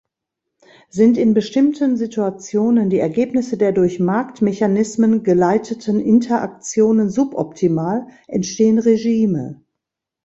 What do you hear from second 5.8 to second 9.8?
Interaktionen suboptimal, entstehen Regime.